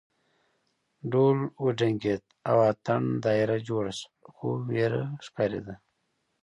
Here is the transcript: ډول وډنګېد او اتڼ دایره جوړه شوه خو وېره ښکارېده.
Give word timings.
ډول 1.11 1.37
وډنګېد 1.63 2.23
او 2.49 2.57
اتڼ 2.69 3.01
دایره 3.25 3.57
جوړه 3.67 3.91
شوه 3.99 4.17
خو 4.35 4.47
وېره 4.69 5.03
ښکارېده. 5.25 5.75